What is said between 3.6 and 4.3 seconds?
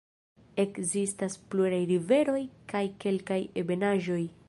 ebenaĵoj.